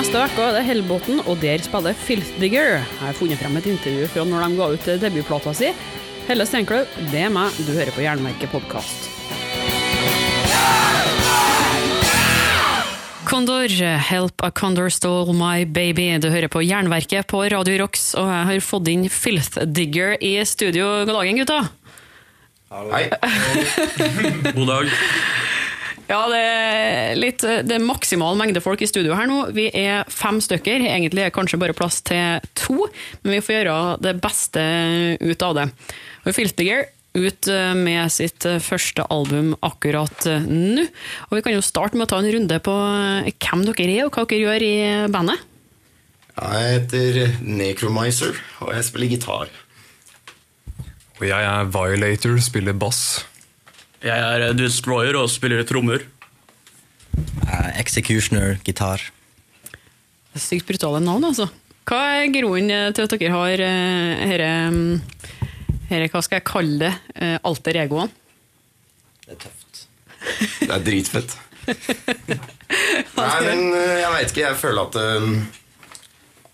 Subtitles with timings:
[0.00, 2.78] Neste uke er det Hellbotn, og der spiller Filth Digger.
[2.78, 5.74] Jeg har funnet frem et intervju fra når de ga ut debutplata si.
[6.24, 7.52] Helle Steinklaug, det er meg.
[7.66, 9.10] Du hører på Jernverket podkast.
[13.28, 13.68] Condor,
[14.08, 16.08] Help a Condor Stole My Baby.
[16.16, 20.38] Du hører på Jernverket på Radio Rocks, og jeg har fått inn Filth Digger i
[20.48, 21.02] studio.
[21.04, 21.60] God dagen, gutta.
[22.72, 23.04] Hei.
[24.56, 24.96] God dag.
[26.10, 29.44] Ja, det er, litt, det er maksimal mengde folk i studio her nå.
[29.54, 30.82] Vi er fem stykker.
[30.82, 32.88] Egentlig er kanskje bare plass til to,
[33.22, 34.64] men vi får gjøre det beste
[35.22, 35.68] ut av det.
[36.24, 37.46] Og Filtiger ut
[37.78, 40.88] med sitt første album akkurat nå.
[41.28, 42.74] Og vi kan jo starte med å ta en runde på
[43.30, 44.74] hvem dere er, og hva dere gjør i
[45.14, 45.46] bandet.
[46.40, 49.50] Jeg heter Necromizer, og jeg spiller gitar.
[51.20, 53.20] Og jeg er Violator, spiller bass.
[54.00, 56.06] Jeg er Destroyer og spiller trommer.
[57.44, 59.02] Uh, executioner, gitar.
[60.38, 61.48] Sykt brutale navn, altså.
[61.90, 63.60] Hva er grunnen til at dere har
[65.90, 66.92] dette Hva skal jeg kalle det?
[67.18, 68.12] eh, Alter egoen?
[69.24, 69.80] Det er tøft.
[70.60, 71.34] Det er dritfett.
[73.18, 74.44] Nei, men eh, jeg veit ikke.
[74.44, 75.26] Jeg føler at eh,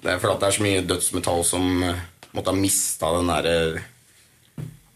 [0.07, 2.01] Jeg føler at det er så mye dødsmetall som eh,
[2.33, 3.85] måtte ha mista den derre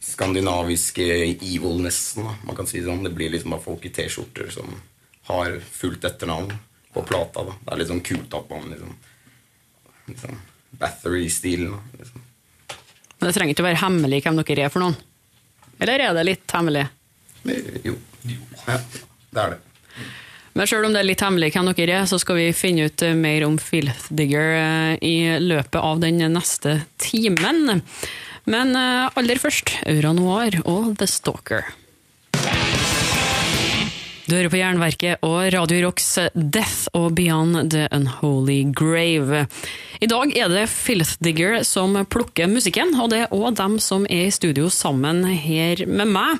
[0.00, 1.04] skandinaviske
[1.36, 2.24] evil-nesten.
[2.24, 2.34] da.
[2.46, 3.04] Man kan si det sånn.
[3.04, 4.72] Det blir liksom bare folk i T-skjorter som
[5.30, 6.54] har fullt etternavn
[6.92, 7.44] på plata.
[7.44, 7.56] da.
[7.64, 8.96] Det er litt sånn kult at man liksom,
[10.08, 10.40] liksom
[10.80, 11.76] Bathory-stilen.
[11.98, 12.26] Liksom.
[13.18, 14.96] Men det trenger ikke å være hemmelig hvem dere er for noen?
[15.80, 16.86] Eller er det litt hemmelig?
[17.84, 17.96] Jo.
[18.28, 18.38] Jo.
[18.66, 18.78] Ja,
[19.30, 19.60] det er det.
[20.52, 23.04] Men selv om det er litt hemmelig hvem dere er, så skal vi finne ut
[23.06, 27.82] eh, mer om Filth Digger eh, i løpet av den neste timen.
[28.50, 31.68] Men eh, aller først Aura Noir og The Stalker.
[34.30, 39.44] Du hører på Jernverket og Radio Rocks Death og Beyond the Unholy Grave.
[39.98, 44.06] I dag er det Filth Digger som plukker musikken, og det er òg dem som
[44.06, 46.38] er i studio sammen her med meg.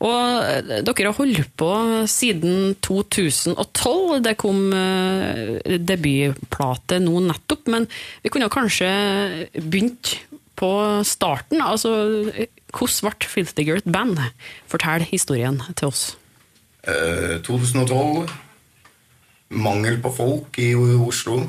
[0.00, 1.70] Og dere har holdt på
[2.08, 4.22] siden 2012.
[4.24, 7.90] Det kom eh, debutplate nå nettopp, men
[8.22, 8.88] vi kunne kanskje
[9.60, 10.14] begynt
[10.60, 10.70] på
[11.08, 11.62] starten.
[11.64, 11.90] Altså,
[12.70, 14.20] hvordan ble Filthy Digger band?
[14.70, 16.04] Fortell historien til oss.
[16.84, 18.30] Eh, 2012.
[19.50, 21.40] Mangel på folk i Oslo.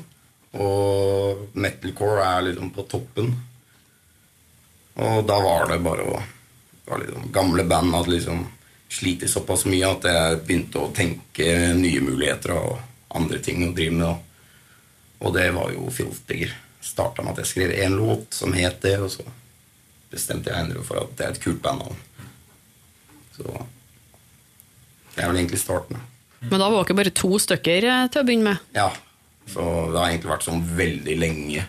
[0.51, 3.35] Og metalcore er liksom på toppen.
[5.01, 6.17] Og da var det bare å
[6.99, 8.41] liksom, Gamle band hadde liksom
[8.91, 11.45] slitt såpass mye at jeg begynte å tenke
[11.77, 12.81] nye muligheter og
[13.15, 14.27] andre ting å drive med.
[15.21, 16.51] Og det var jo Filtiger.
[16.81, 19.25] Starta med at jeg skrev én låt som het det, og så
[20.11, 21.99] bestemte jeg Endre for at det er et kult bandnavn.
[23.37, 23.45] Så
[25.11, 26.01] det er vel egentlig starten.
[26.41, 28.65] Men da var dere bare to stykker eh, til å begynne med.
[28.73, 28.89] Ja,
[29.45, 29.61] så
[29.91, 31.67] det har egentlig vært sånn veldig lenge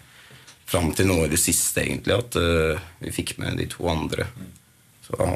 [0.72, 4.24] fram til nå i det siste, egentlig, at uh, vi fikk med de to andre.
[5.04, 5.28] Så da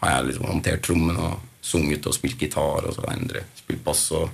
[0.00, 3.84] har jeg liksom håndtert trommen og sunget og spilt gitar, og så har Endre spilt
[3.86, 4.32] bass og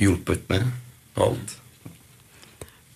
[0.00, 0.66] hjulpet med
[1.14, 1.54] på alt.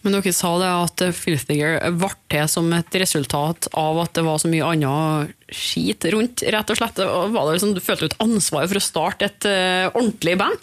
[0.06, 4.39] Men dere sa det at Filthiger ble til som et resultat av at det var
[4.39, 7.00] så mye annet skit rundt, rett og slett.
[7.03, 10.62] Var det liksom, du følte et ansvar for å starte et uh, ordentlig band?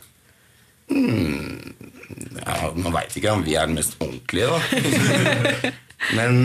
[2.40, 4.60] Ja, man veit ikke om vi er den mest ordentlige, da.
[6.18, 6.40] Men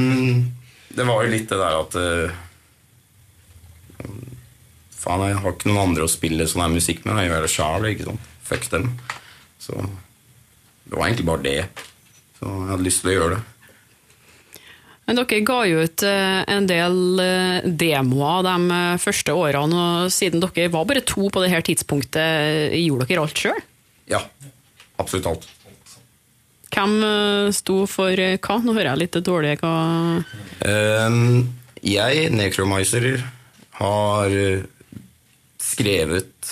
[0.90, 2.36] det var jo litt det der at uh,
[4.98, 7.20] Faen, jeg har ikke noen andre å spille sånn her musikk med.
[7.22, 8.26] Jeg gjør det sjæl, ikke sant.
[8.48, 8.90] Fuck dem.
[9.62, 11.60] Så det var egentlig bare det.
[12.38, 13.44] Så jeg hadde lyst til å gjøre det.
[15.08, 20.12] Men dere ga jo ut eh, en del eh, demoer de eh, første årene, og
[20.12, 23.62] siden dere var bare to på det her tidspunktet, gjorde dere alt sjøl?
[24.12, 24.20] Ja.
[25.00, 25.46] Absolutt alt.
[26.68, 26.98] Hvem
[27.56, 28.56] sto for hva?
[28.60, 29.72] Nå hører jeg litt dårlig hva
[30.68, 31.46] Ehm,
[31.80, 33.06] jeg, Necromizer,
[33.78, 34.34] har
[35.62, 36.50] skrevet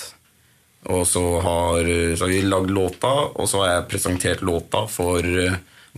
[0.87, 5.27] Og så har, så har vi lagd låta, og så har jeg presentert låta for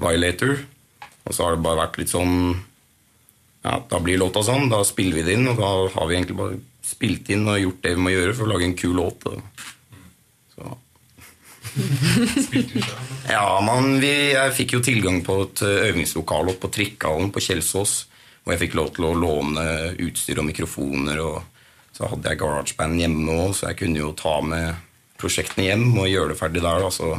[0.01, 0.57] Violator.
[1.27, 2.35] Og så har det bare vært litt sånn
[3.63, 6.37] Ja, da blir låta sånn, da spiller vi det inn, og da har vi egentlig
[6.39, 6.59] bare
[6.89, 9.25] spilt inn og gjort det vi må gjøre for å lage en kul låt.
[9.27, 9.41] og-
[10.55, 10.77] Så
[13.29, 18.05] ja, man, vi, jeg fikk jo tilgang på et ø, øvingslokale på Trikkhallen på Kjelsås.
[18.43, 19.65] Hvor jeg fikk lov til å låne
[20.01, 21.19] utstyr og mikrofoner.
[21.21, 21.43] Og
[21.93, 24.79] så hadde jeg GarageBand hjemme òg, så jeg kunne jo ta med
[25.19, 26.79] prosjektene hjem og gjøre det ferdig der.
[26.87, 26.89] Da.
[26.95, 27.11] Så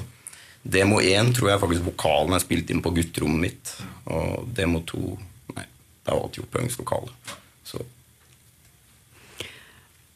[0.62, 3.72] demo 1 tror jeg faktisk vokalen er spilt inn på gutterommet mitt.
[4.10, 5.00] Og demo 2
[5.56, 7.32] Nei, det er alltid gjort på øvingslokalet.
[7.66, 7.82] Så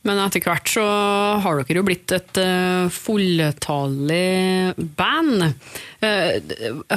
[0.05, 0.85] Men etter hvert så
[1.41, 5.47] har dere jo blitt et uh, fulltallig band.
[6.05, 6.35] Eh,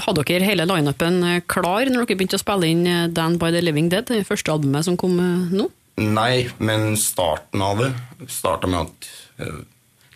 [0.03, 3.53] Hadde dere hele lineupen eh, klar når dere begynte å spille inn eh, Dan by
[3.55, 5.69] the Living Dead, det første albumet som kom eh, nå?
[6.03, 7.94] Nei, men starten av det
[8.29, 9.07] starta med at
[9.41, 9.63] eh,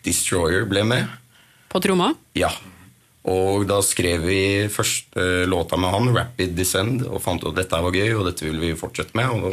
[0.05, 1.15] Destroyer ble med.
[1.71, 2.11] På tromma?
[2.35, 2.51] Ja.
[3.29, 4.41] Og da skrev vi
[4.73, 8.45] første låta med han, 'Rapid Descend', og fant ut at dette var gøy, og dette
[8.45, 9.29] ville vi fortsette med.
[9.29, 9.51] Og da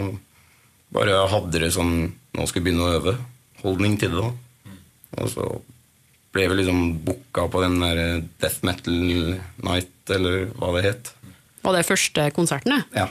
[0.96, 3.12] bare hadde det sånn Nå skal vi begynne å øve.
[3.64, 4.30] Holdning til det, da.
[5.18, 5.46] Og så
[6.32, 8.94] ble vi liksom booka på den der Death Metal
[9.64, 11.10] Night, eller hva det het.
[11.64, 12.76] Var det første konserten?
[12.76, 13.00] det?
[13.00, 13.08] Ja.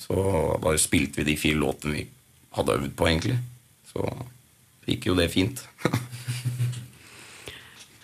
[0.00, 0.16] Så
[0.62, 2.06] bare spilte vi de fire låtene vi
[2.56, 3.36] hadde øvd på, egentlig.
[3.92, 4.06] Så
[4.88, 5.60] gikk jo det fint.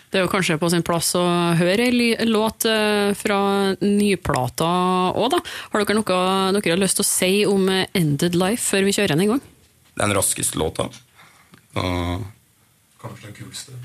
[0.07, 1.23] Det er jo kanskje på sin plass å
[1.59, 3.39] høre ei låt eh, fra
[3.83, 4.69] nyplata
[5.11, 5.41] òg, da.
[5.73, 6.19] Har dere noe
[6.55, 9.29] dere har lyst til å si om eh, Ended Life før vi kjører den i
[9.33, 9.43] gang?
[9.99, 10.87] Den raskeste låta.
[11.75, 12.23] Og
[13.01, 13.75] Kanskje den kuleste.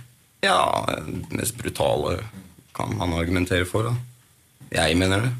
[0.47, 2.21] ja, den mest brutale
[2.73, 3.97] kan man argumentere for, da.
[4.73, 5.33] Jeg mener det.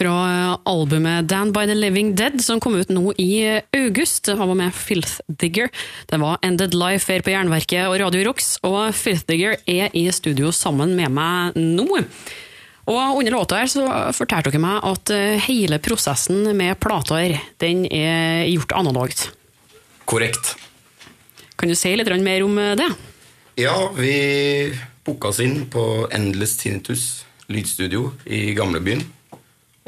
[0.00, 4.30] Fra eh, albumet Dan by the Living Dead, som kom ut nå i eh, august.
[4.32, 5.68] Han var med Filth Digger.
[6.08, 10.06] Det var Ended Life her på Jernverket og Radio Rocks, og Filth Digger er i
[10.08, 12.00] studio sammen med meg nå.
[12.88, 13.84] Og under låta her så
[14.16, 17.20] fortalte dere meg at eh, hele prosessen med plata
[17.60, 19.28] den er gjort analogt.
[20.08, 20.56] Korrekt.
[21.60, 22.88] Kan du si litt mer om det?
[23.60, 24.72] Ja, vi
[25.04, 29.04] booka oss inn på Endless Tinnitus lydstudio i gamlebyen.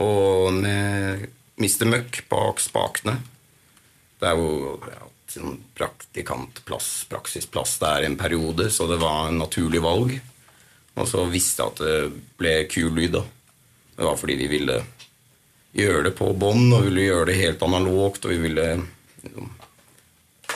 [0.00, 1.26] Og med
[1.60, 1.84] Mr.
[1.90, 3.18] Muck bak spakene.
[4.20, 9.82] Det er jo ja, sånn praktikantplass, praksisplass der en periode, så det var en naturlig
[9.84, 10.14] valg.
[10.94, 13.24] Og så visste jeg at det ble kul lyd, da.
[13.96, 14.78] Det var fordi vi ville
[15.72, 18.66] gjøre det på bånd, og vi ville gjøre det helt analogt, og vi ville
[19.24, 19.50] liksom,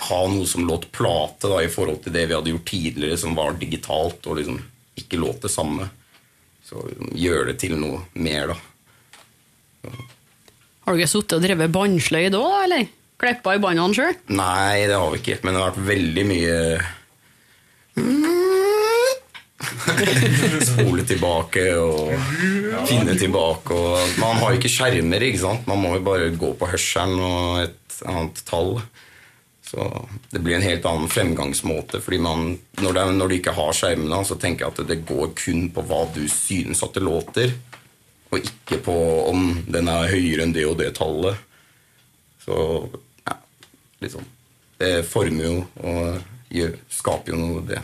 [0.07, 3.37] ha noe som låt plate da, i forhold til det vi hadde gjort tidligere, som
[3.39, 4.61] var digitalt og liksom
[5.01, 5.89] ikke låt det samme.
[6.65, 8.59] Så liksom, gjøre det til noe mer, da.
[10.87, 12.85] Har dere sittet og drevet bannsløyd òg, eller?
[13.17, 14.15] Klippa i båndene sjøl?
[14.37, 16.57] Nei, det har vi ikke, men det har vært veldig mye
[20.69, 22.13] Spole tilbake og
[22.89, 23.73] finne tilbake.
[23.73, 25.67] Og man har jo ikke skjermer, ikke sant?
[25.71, 28.73] Man må jo bare gå på hørselen og et annet tall.
[29.67, 29.83] Så
[30.31, 32.01] det blir en helt annen fremgangsmåte.
[32.01, 35.29] fordi man, når, det, når du ikke har skjermene, så tenker jeg at det går
[35.41, 37.49] kun på hva du synes at det låter,
[38.37, 38.95] og ikke på
[39.33, 41.43] om den er høyere enn det og det tallet.
[42.45, 42.57] Så
[43.27, 43.37] ja,
[44.05, 44.27] liksom
[44.79, 47.81] Det former jo og gjør, skaper jo noe, det.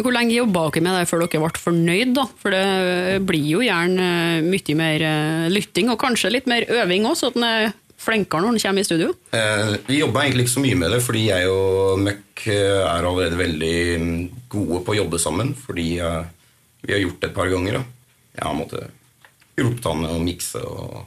[0.00, 2.12] Hvor lenge jobba dere med det før dere ble fornøyd?
[2.16, 2.26] da?
[2.40, 4.08] For det blir jo gjerne
[4.38, 7.72] eh, mye mer eh, lytting, og kanskje litt mer øving òg, så at en er
[8.00, 9.10] flinkere når en kommer i studio?
[9.36, 13.08] Eh, vi jobba egentlig ikke så mye med det, fordi jeg og Møkk eh, er
[13.08, 14.22] allerede veldig mm,
[14.52, 15.52] gode på å jobbe sammen.
[15.66, 16.22] Fordi eh,
[16.86, 17.80] vi har gjort det et par ganger.
[17.80, 18.16] Da.
[18.38, 18.99] Jeg har måttet
[19.60, 21.00] hjulpet han å mikse og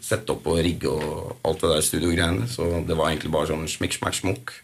[0.00, 2.48] sette opp og rigge og alt det der studiogreiene.
[2.48, 4.54] Så det var egentlig bare sånn smikk, smakk, smukk.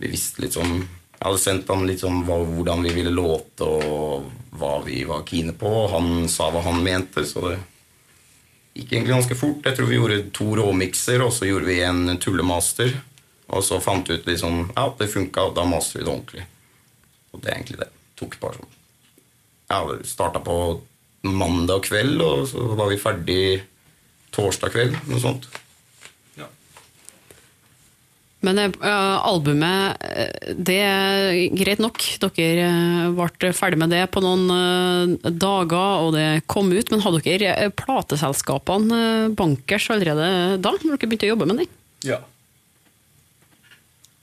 [0.00, 3.62] Vi visste litt sånn Jeg hadde sendt han litt sånn hva, hvordan vi ville låte
[3.62, 4.24] og
[4.58, 5.70] hva vi var kine på.
[5.92, 7.60] Han sa hva han mente, så det
[8.74, 9.62] gikk egentlig ganske fort.
[9.62, 12.90] Jeg tror vi gjorde to råmikser, og så gjorde vi en tullemaster.
[13.52, 16.46] Og så fant vi ut sånn Ja, det funka, da master vi det ordentlig.
[17.30, 17.90] Og det er egentlig det.
[18.18, 18.74] Tok bare sånn
[19.70, 20.56] Ja, det starta på
[21.22, 23.42] mandag kveld, og så var vi ferdig
[24.34, 24.96] torsdag kveld.
[25.10, 25.46] Noe sånt.
[26.38, 26.48] Ja.
[28.42, 32.02] Men uh, albumet, eh, det er greit nok.
[32.24, 36.90] Dere eh, ble ferdig med det på noen uh, dager, og det kom ut.
[36.90, 41.76] Men hadde dere plateselskapene bankers allerede da, når dere begynte å jobbe med den?
[42.08, 42.22] Ja.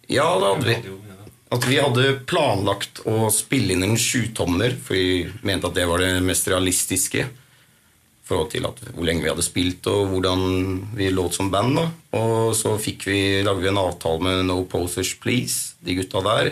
[0.09, 1.08] Ja, det hadde vi.
[1.49, 6.03] At vi hadde planlagt å spille inn en sjutommer, for vi mente at det var
[6.03, 7.23] det mest realistiske.
[7.25, 10.43] I forhold til at, hvor lenge vi hadde spilt og hvordan
[10.93, 11.79] vi låt som band.
[11.79, 11.87] Da.
[12.19, 16.51] Og så fikk vi, lagde vi en avtale med No Posers Please, de gutta der.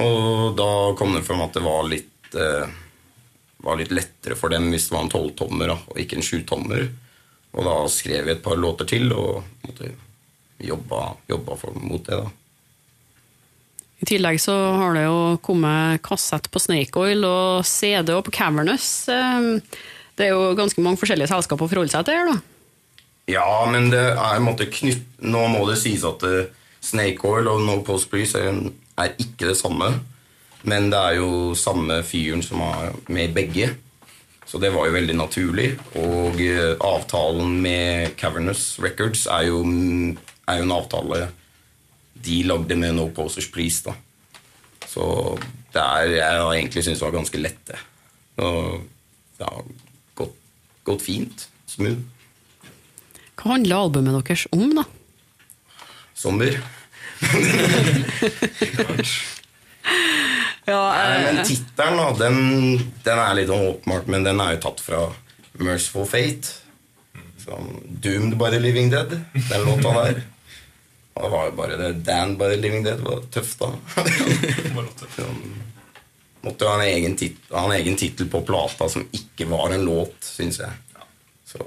[0.00, 2.72] Og da kom det frem at det var litt, eh,
[3.68, 6.88] var litt lettere for dem hvis det var en tolvtommer og ikke en sjutommer.
[7.52, 9.92] Og da skrev vi et par låter til og måtte
[10.64, 12.16] jobba, jobba for, mot det.
[12.24, 12.45] da.
[14.02, 18.34] I tillegg så har det jo kommet kassett på Snake Oil og CD og på
[18.36, 19.08] Cavernous.
[19.08, 19.52] Eh,
[20.16, 22.36] Det er jo ganske mange forskjellige selskaper å forholde seg til her, da.
[23.28, 25.02] Ja, men det er en måte knytt...
[25.20, 26.46] Nå må det sies at eh,
[26.80, 29.90] Snake Oil og No Post Breeze er, ikke det samme.
[30.64, 33.68] Men det er jo samme fyren som er med i begge.
[34.46, 35.72] Så det var jo veldig naturlig.
[36.00, 39.60] Og eh, avtalen med Cavernous Records er jo,
[40.46, 41.26] er jo en avtale
[42.26, 43.82] de lagde med No Posers Please.
[43.86, 43.94] da.
[44.86, 45.04] Så
[45.74, 47.72] det er, jeg har egentlig syntes det var ganske lett,
[48.36, 48.84] Og
[49.38, 49.64] det har
[50.16, 50.36] gått,
[50.84, 51.46] gått fint.
[51.68, 52.00] Smooth.
[53.36, 54.84] Hva handler albumet deres om, da?
[56.16, 56.56] Sommer.
[60.66, 62.38] Ja, Nei, men tittelen, da, den,
[63.06, 65.04] den er litt åpenbart, men den er jo tatt fra
[65.62, 66.56] Merciful Fate.
[67.44, 67.68] Som
[68.02, 70.18] Doomed by the Living Dead, den låta der.
[71.16, 73.70] Og det var jo bare det Dan by the Living Dead var tøft, da.
[76.46, 80.18] Måtte jo ha en egen tit- egen tittel på plata som ikke var en låt,
[80.22, 81.00] syns jeg.
[81.46, 81.58] Så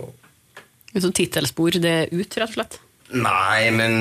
[1.00, 2.80] Så tittelspor det ut, rett og slett?
[3.10, 3.96] Nei, men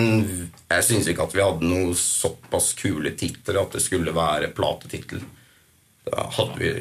[0.69, 5.23] jeg syns ikke at vi hadde noe såpass kule titler at det skulle være platetittel.
[6.09, 6.73] Da hadde vi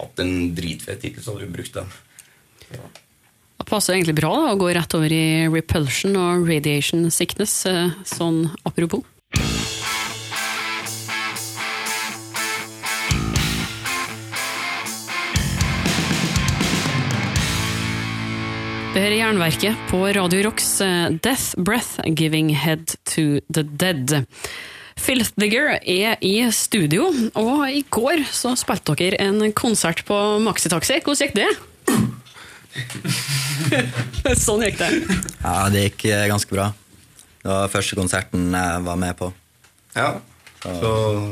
[0.00, 1.92] hatt en dritfet tittel, så hadde vi brukt den.
[3.60, 7.92] Det passer egentlig bra da, å gå rett over i repulsion og radiation sickness, eh,
[8.08, 9.04] sånn apropos.
[18.90, 24.24] Det her er Jernverket på Radio Rocks eh, Death Breath Giving Head to the Dead.
[24.96, 30.16] Filthdigger er i studio, og i går så spilte dere en konsert på
[30.48, 31.02] Maxitaxi.
[31.04, 31.52] Hvordan gikk det?
[34.40, 34.88] sånn gikk det.
[35.42, 36.68] Ja, det gikk eh, ganske bra.
[37.40, 39.30] Det var første konserten jeg var med på.
[39.96, 40.10] Ja.
[40.60, 40.90] Så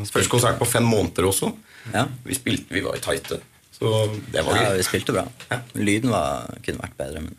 [0.09, 1.51] Første konsert på fem måneder også.
[1.93, 3.39] Ja, Vi spilte, vi var i tighte,
[3.77, 3.91] så
[4.33, 4.63] det var gøy.
[4.65, 5.27] ja vi spilte bra.
[5.53, 5.59] Ja.
[5.77, 7.37] Lyden var, kunne vært bedre, men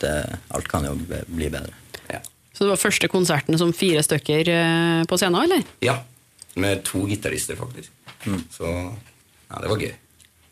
[0.00, 0.12] det,
[0.56, 1.72] alt kan jo bli bedre.
[2.12, 2.20] Ja.
[2.52, 5.66] Så det var første konserten som fire stykker eh, på scenen, eller?
[5.84, 5.98] ja.
[6.60, 7.92] Med to gitarister, faktisk.
[8.50, 9.92] Så ja, det var gøy.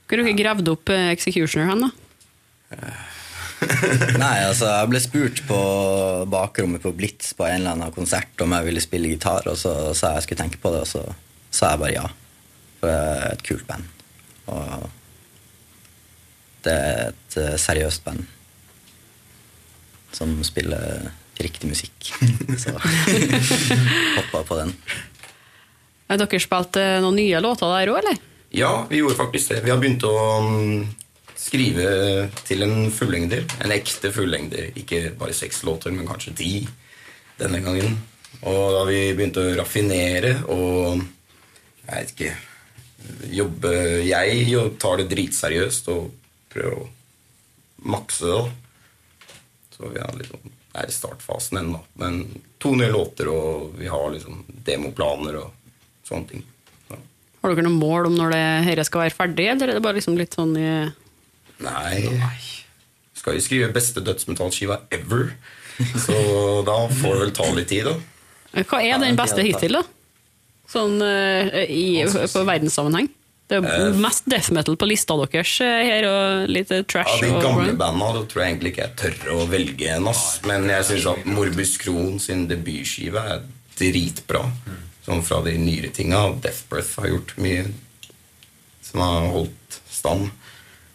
[0.09, 1.89] Hvor har dere gravd opp eh, Executioner hen, da?
[4.23, 5.59] Nei, altså, jeg ble spurt på
[6.31, 9.75] bakrommet på Blitz på en eller annen konsert om jeg ville spille gitar, og så
[9.97, 11.05] sa jeg jeg skulle tenke på det, og så
[11.51, 12.07] sa jeg bare ja.
[12.79, 13.89] For det er et kult band.
[14.49, 14.89] Og
[16.67, 18.27] det er et eh, seriøst band
[20.15, 22.13] som spiller riktig musikk.
[22.63, 22.73] Så
[24.19, 24.73] hoppa på den.
[26.09, 28.23] Har dere spilt noen nye låter der òg, eller?
[28.57, 29.61] Ja, vi gjorde faktisk det.
[29.67, 30.81] Vi har begynt å mm,
[31.39, 33.47] skrive til en fullengder.
[33.65, 34.73] En ekte fullengder.
[34.79, 36.53] Ikke bare seks låter, men kanskje ti
[37.39, 37.97] denne gangen.
[38.43, 41.01] Og da vi begynt å raffinere og
[41.89, 42.35] jeg vet ikke
[43.33, 43.71] jobbe
[44.05, 46.11] Jeg jo tar det dritseriøst og
[46.53, 46.89] prøver å
[47.89, 48.43] makse det.
[49.77, 51.81] Så vi er, liksom, er i startfasen ennå.
[52.03, 52.21] Men
[52.59, 55.77] to nye låter, og vi har liksom demoplaner og
[56.09, 56.43] sånne ting.
[57.39, 60.01] Har dere noen mål om når det dette skal være ferdig, eller er det bare
[60.01, 60.71] liksom litt sånn i
[61.65, 62.09] Nei.
[63.19, 65.33] Skal jo skrive beste dødsmetallskiva ever.
[65.79, 66.17] Så
[66.67, 68.65] da får det vel ta litt tid, da.
[68.67, 69.85] Hva er den beste hittil, da?
[70.69, 73.09] Sånn eh, i, på verdenssammenheng?
[73.49, 77.23] Det er jo mest death metal på lista deres eh, her, og litt trash.
[77.23, 80.25] Ja, de gamle banda da tror jeg egentlig ikke jeg tør å velge en, ass.
[80.49, 83.47] Men jeg syns at Morbus Crohn sin debutskive er
[83.79, 84.45] dritbra.
[85.07, 86.27] Sånn fra de nyere tinga.
[86.45, 87.65] Death Breath har gjort mye
[88.85, 90.29] som har holdt stand.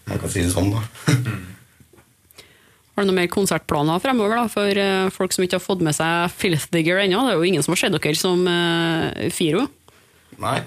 [0.10, 0.82] Man kan si det sånn, da.
[2.94, 5.96] Har du noen mer konsertplaner fremover da, for eh, folk som ikke har fått med
[5.98, 7.20] seg Filthdigger ennå?
[7.26, 9.64] Det er jo ingen som har sett dere som uh, Firo.
[10.44, 10.60] Nei.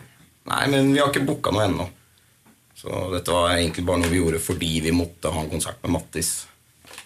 [0.47, 1.85] Nei, men vi har ikke booka noe ennå.
[2.77, 5.93] Så dette var egentlig bare noe vi gjorde fordi vi måtte ha en konsert med
[5.97, 6.31] Mattis.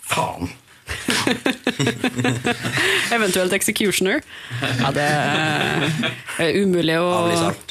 [0.09, 0.47] Faen!
[3.15, 4.19] Eventuelt Executioner.
[4.81, 5.85] Ja, det er,
[6.43, 7.69] er umulig å Avlyse alt.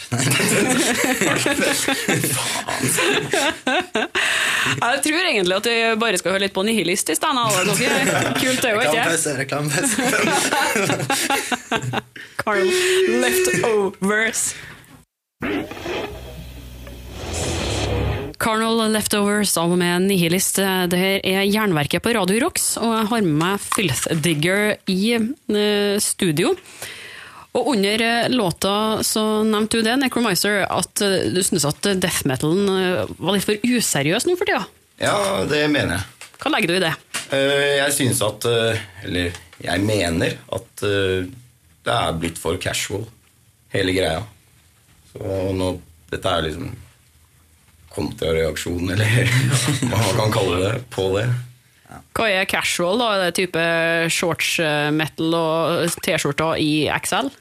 [4.80, 7.36] Jeg tror egentlig at vi bare skal høre litt på Nihilist i stedet.
[7.54, 9.04] Det er ganske kult, det òg, ikke
[9.40, 9.96] Reklamepause, reklamepause.
[12.40, 12.68] Carl
[13.24, 14.42] Leftovers.
[18.40, 20.62] Carnal Leftovers av og med Nihilist.
[20.92, 25.02] Det her er Jernverket på Radio Rocks, og jeg har med meg Filth Digger i
[25.18, 26.54] eh, studio.
[27.58, 32.28] Og under eh, låta så nevnte du det, Necromizer, at eh, du syntes at death
[32.30, 34.66] metalen eh, var litt for useriøs nå for tida.
[35.02, 36.30] Ja, det mener jeg.
[36.40, 36.94] Hva legger du i det?
[37.30, 38.46] Jeg syns at
[39.06, 43.04] Eller jeg mener at det er blitt for casual,
[43.74, 44.24] hele greia.
[45.12, 45.74] Så nå
[46.10, 46.72] Dette er liksom
[47.94, 49.30] kontrareaksjon, eller
[49.92, 51.28] hva man kan kalle det, på det.
[51.90, 53.00] Hva er casual?
[53.02, 53.12] da?
[53.16, 53.62] Er det type
[54.14, 57.32] shorts eh, metal og T-skjorter i XL?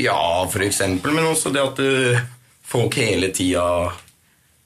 [0.00, 2.22] Ja, for eksempel, men også det at eh,
[2.70, 3.64] folk hele tida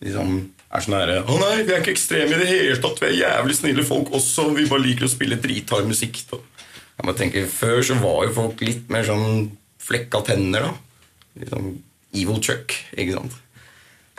[0.04, 0.36] liksom
[0.74, 3.00] er sånn herre Å nei, vi er ikke ekstreme i det hele tatt.
[3.02, 4.48] Vi er jævlig snille folk også.
[4.56, 6.20] Vi bare liker å spille drithard musikk.
[6.30, 6.40] Da.
[6.98, 9.52] Jeg bare tenker, Før så var jo folk litt mer sånn
[9.84, 11.08] flekka tenner, da.
[11.42, 11.72] Liksom
[12.14, 13.38] Evil Chuck, ikke sant.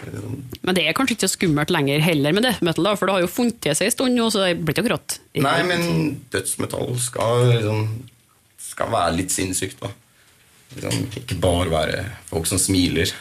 [0.04, 3.16] Men det er kanskje ikke så skummelt lenger heller med death metal, da, for det
[3.16, 5.86] har jo funnet seg en stund nå, så det blir ikke akkurat Nei, men
[6.34, 7.86] dødsmetall skal liksom
[8.60, 9.94] Skal være litt sinnssykt, da.
[10.76, 13.14] Liksom, ikke bare være folk som smiler.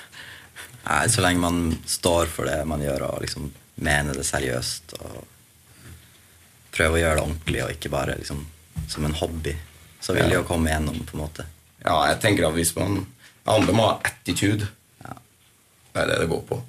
[0.85, 3.53] Nei, så lenge man står for det man gjør, og liksom
[3.85, 4.97] mener det seriøst.
[4.99, 5.21] Og
[6.75, 8.43] prøver å gjøre det ordentlig, og ikke bare liksom
[8.91, 9.55] som en hobby.
[10.03, 11.47] Så vil det jo komme gjennom, på en måte.
[11.85, 13.05] Ja, jeg tenker at hvis man
[13.45, 14.67] Det handler om å ha attitude.
[15.95, 16.61] Det er det det går på.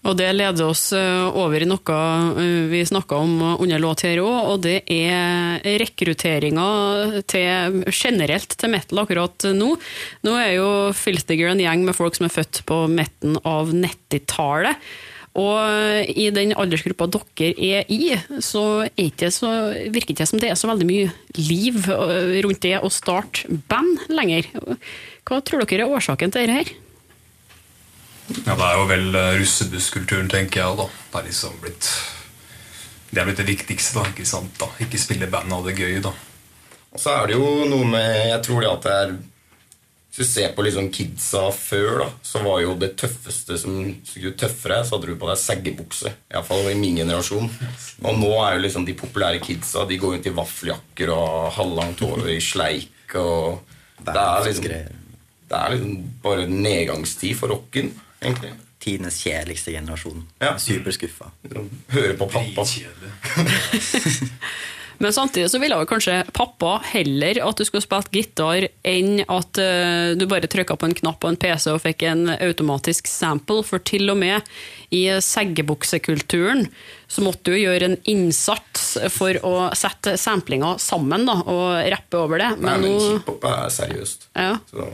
[0.00, 1.96] Og det leder oss eh, over i noe
[2.40, 6.64] eh, vi snakka om under låt her òg, og det er rekrutteringa
[7.28, 9.74] generelt til metal akkurat nå.
[10.24, 14.80] Nå er jo Filthiger en gjeng med folk som er født på midten av 90-tallet.
[15.38, 19.52] Og i den aldersgruppa dere er i, så, er ikke så
[19.92, 23.60] virker det ikke som det er så veldig mye liv eh, rundt det å starte
[23.70, 24.48] band lenger.
[25.28, 26.78] Hva tror dere er årsaken til dette her?
[28.46, 30.76] Ja, Det er jo vel eh, russebusskulturen, tenker jeg.
[30.78, 30.86] da.
[31.12, 31.88] Det er liksom blitt
[33.10, 33.98] Det er blitt det viktigste.
[33.98, 34.52] da, Ikke sant?
[34.60, 34.68] da.
[34.84, 36.12] Ikke spille i band og ha det gøy, da.
[36.92, 39.12] Og så er det jo noe med Jeg tror det at det er
[40.10, 44.32] Hvis du ser på liksom kidsa før, da, så var jo det tøffeste som skulle
[44.34, 46.10] tøffere, så hadde du på deg seggebukse.
[46.34, 47.46] Iallfall i min generasjon.
[48.02, 52.02] Og nå er jo liksom de populære kidsa De går rundt i vaffeljakker og halvlangt
[52.02, 53.60] hår i sleik og
[54.02, 54.64] Det er liksom
[55.50, 57.90] Det er liksom bare nedgangstid for rocken,
[58.22, 58.52] egentlig.
[58.80, 60.22] Tidenes kjedeligste generasjon.
[60.40, 60.54] Ja.
[60.58, 61.28] Superskuffa.
[61.92, 62.64] Hører på pappa.
[65.00, 69.56] Men samtidig så ville vel kanskje pappa heller at du skulle spilt gitar, enn at
[69.62, 73.62] eh, du bare trykka på en knapp på en PC og fikk en automatisk sample.
[73.64, 74.44] For til og med
[74.92, 76.66] i seggebuksekulturen
[77.08, 82.44] så måtte du gjøre en innsats for å sette samplinga sammen da, og rappe over
[82.44, 82.50] det.
[82.60, 84.28] Nei, Men, men hiphop er seriøst.
[84.36, 84.58] ja.
[84.68, 84.90] Så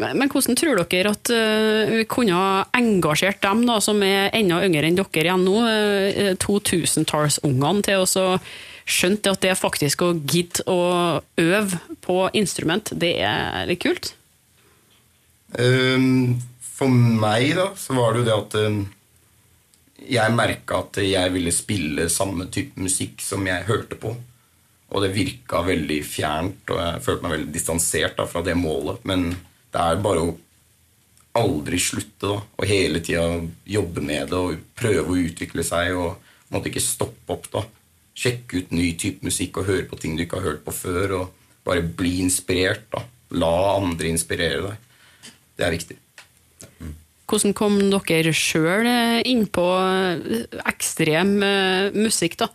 [0.00, 4.62] men hvordan tror dere at eh, vi kunne ha engasjert dem da, som er enda
[4.64, 8.38] yngre enn dere igjen nå, uh, 2000-tallsungene, til å
[8.88, 10.80] skjønne at det faktisk å gidde å
[11.20, 14.14] øve på instrument, det er litt kult?
[15.60, 16.40] Ehm,
[16.72, 18.82] For meg da, så var det jo det at ehm,
[20.08, 24.16] jeg merka at jeg ville spille samme type musikk som jeg hørte på.
[24.92, 29.04] Og det virka veldig fjernt, og jeg følte meg veldig distansert da, fra det målet.
[29.08, 29.30] Men
[29.72, 30.32] det er bare å
[31.38, 32.40] aldri slutte, da.
[32.58, 33.24] Og hele tida
[33.68, 35.96] jobbe med det og prøve å utvikle seg.
[35.96, 37.64] Og måtte ikke stoppe opp, da.
[38.12, 41.16] Sjekke ut ny type musikk og høre på ting du ikke har hørt på før.
[41.22, 43.04] Og bare bli inspirert, da.
[43.40, 45.32] La andre inspirere deg.
[45.56, 45.98] Det er viktig.
[47.32, 48.84] Hvordan kom dere sjøl
[49.24, 49.64] inn på
[50.68, 52.50] ekstrem eh, musikk, da?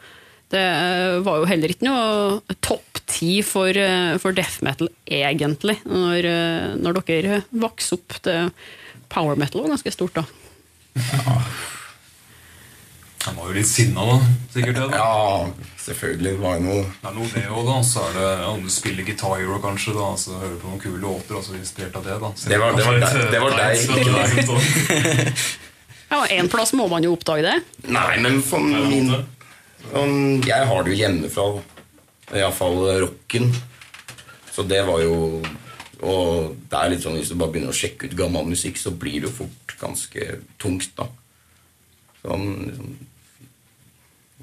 [0.50, 5.78] Det eh, var jo heller ikke noe topp ti for, eh, for death metal, egentlig,
[5.88, 8.16] når, eh, når dere vokste opp.
[8.24, 8.38] Det
[9.12, 10.24] power metal var ganske stort, da.
[13.28, 14.18] Han var jo litt sinna, da.
[14.54, 14.86] Sikkert det.
[14.94, 14.98] da.
[15.02, 16.32] Ja, selvfølgelig.
[16.38, 17.78] Det var noe Det er noe det òg, da.
[17.84, 20.82] Så er det om du spiller Guitar Hero, kanskje, da, så hører du på noen
[20.84, 22.20] kule låter, og så du inspirert av det.
[22.24, 22.30] da.
[22.40, 23.76] Så Det var- det var kanskje deg- det var deg,
[24.48, 25.34] sånn.
[26.10, 27.58] Ja, En plass må man jo oppdage det.
[27.92, 29.10] Nei, men for min
[29.92, 31.48] sånn, Jeg har det jo hjemmefra.
[32.36, 33.52] Iallfall rocken.
[34.52, 35.44] Så det var jo
[36.04, 38.92] Og det er litt sånn hvis du bare begynner å sjekke ut gammel musikk, så
[38.94, 40.26] blir det jo fort ganske
[40.62, 41.08] tungt, da.
[42.22, 42.92] Sånn liksom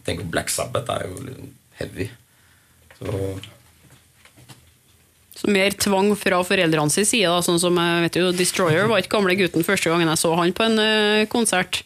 [0.04, 2.08] Tenk på Black Sabbath er jo liksom heavy.
[2.98, 3.38] Så
[5.34, 7.30] Så mer tvang fra foreldrene sin side.
[7.30, 10.34] Da, sånn som jeg vet jo, Destroyer var ikke gamle gutten første gangen jeg så
[10.38, 11.82] han på en eh, konsert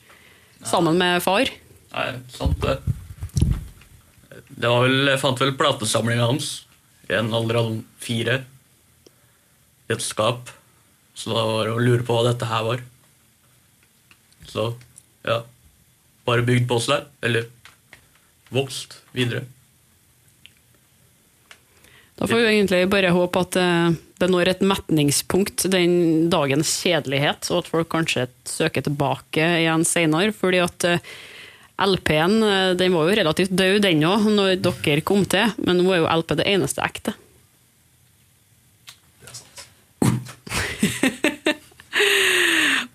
[0.64, 1.48] sammen med far.
[1.94, 2.78] Nei, sant det.
[4.58, 6.48] Det var vel, Jeg fant vel platesamlinga hans
[7.08, 7.68] i en alder av
[8.02, 8.40] fire
[9.88, 10.50] i et skap.
[11.14, 12.82] Så da var det å lure på hva dette her var.
[14.48, 14.72] Så
[15.26, 15.42] ja
[16.28, 17.06] Bare bygd på seg.
[17.24, 17.46] Eller
[18.52, 19.46] vokst videre.
[22.18, 27.46] Da får vi egentlig bare håpe at eh, det når et metningspunkt, den dagens kjedelighet,
[27.52, 30.34] og at folk kanskje søker tilbake igjen senere.
[30.34, 31.04] fordi at eh,
[31.78, 35.94] LP-en eh, den var jo relativt død, den òg, når dere kom til, men nå
[35.94, 37.14] er jo LP det eneste ekte.
[39.22, 39.66] Det er sant.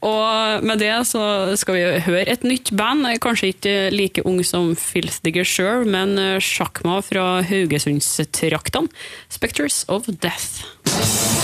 [0.04, 1.24] Og med det så
[1.60, 7.00] skal vi høre et nytt band, kanskje ikke like ung som Filthdigger sjøl, men sjakma
[7.04, 8.92] fra Haugesundstraktene.
[9.32, 11.43] Spectres of Death.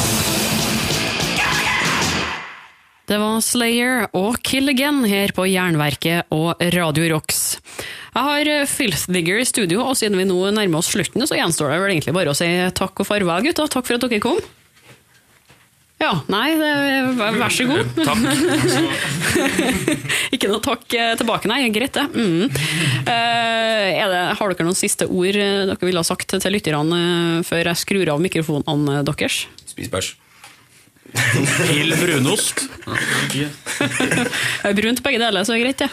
[3.09, 7.57] Det var Slayer og Kill Again her på Jernverket og Radio Rocks.
[8.13, 11.79] Jeg har Filthdigger i studio, og siden vi nå nærmer oss slutten, så gjenstår det
[11.81, 12.45] vel egentlig bare å si
[12.77, 13.65] takk og farvel, gutter.
[13.65, 14.37] Takk for at dere kom.
[15.99, 16.69] Ja, nei, det,
[17.17, 17.97] vær så god.
[17.97, 18.21] Takk.
[20.37, 21.63] Ikke noe takk eh, tilbake, nei.
[21.73, 22.05] Greit, det.
[22.13, 22.45] Mm.
[23.09, 24.23] Eh, det.
[24.37, 27.83] Har dere noen siste ord eh, dere ville ha sagt til lytterne eh, før jeg
[27.87, 29.47] skrur av mikrofonene deres?
[29.65, 30.15] Spis bæsj.
[31.13, 32.69] Pill brunost.
[33.31, 33.47] Det
[34.69, 35.89] er brunt begge deler, så er det greit, det.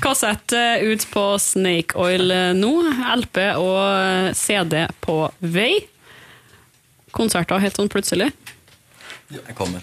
[0.00, 2.72] Kassett eh, ut på Snake Oil nå.
[3.20, 5.72] LP og CD på vei.
[7.14, 8.30] Konserter helt sånn plutselig.
[9.30, 9.82] Jeg kommer.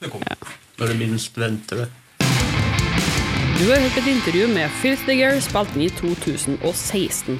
[0.00, 0.36] Det kommer.
[0.76, 1.88] Når du minst venter det.
[3.56, 7.38] Du har hørt et intervju med Filth Digger, spilt inn i 2016.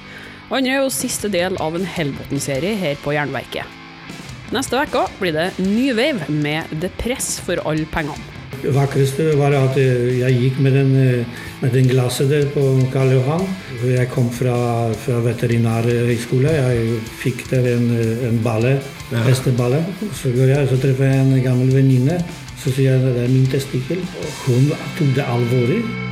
[0.48, 3.66] Andre og siste del av en Hellbotn-serie her på Jernverket.
[4.54, 8.36] Neste uke blir det ny wave med The Press for alle pengene.
[8.62, 12.62] Det vakreste var at eh, jeg gikk med den, eh, med den glasset der på
[12.92, 13.44] Karl Johan.
[13.84, 14.54] Jeg kom fra,
[15.02, 16.54] fra veterinærhøgskole.
[16.54, 18.78] Jeg fikk der en, eh, en balle,
[19.26, 19.82] hesteballe.
[20.14, 22.22] Så går jeg, så treffer jeg en gammel venninne.
[22.56, 24.02] Så sier jeg det er min testikkel.
[24.46, 26.05] Hun tok det alvorlig.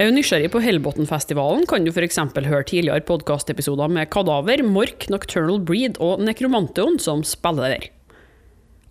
[0.00, 2.16] Er du nysgjerrig på Hellbotn-festivalen, kan du f.eks.
[2.16, 7.84] høre tidligere podkastepisoder med Kadaver, Mork, Nocturnal Breed og Nekromanteon som spiller der.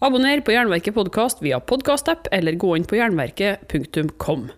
[0.05, 4.51] Abonner på Jernverket podkast via podkastapp, eller gå inn på jernverket.kom.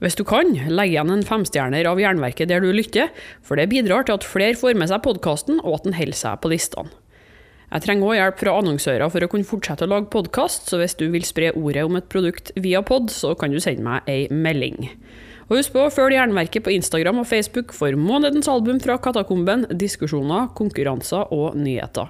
[0.00, 3.12] Hvis du kan, legg igjen en femstjerner av Jernverket der du lytter,
[3.44, 6.40] for det bidrar til at flere får med seg podkasten, og at den holder seg
[6.40, 6.96] på listene.
[7.72, 10.96] Jeg trenger òg hjelp fra annonsører for å kunne fortsette å lage podkast, så hvis
[10.96, 14.26] du vil spre ordet om et produkt via pod, så kan du sende meg ei
[14.32, 14.90] melding.
[15.52, 19.66] Og husk på å følge Jernverket på Instagram og Facebook for månedens album fra Katakomben,
[19.76, 22.08] diskusjoner, konkurranser og nyheter.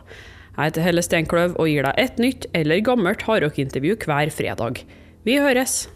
[0.53, 4.85] Jeg heter Helle Steinkløv og gir deg et nytt eller gammelt hardrockintervju hver fredag.
[5.27, 5.89] Vi høres!